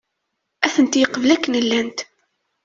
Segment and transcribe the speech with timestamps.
[0.65, 1.99] Ad tent-yeqbel akken llant.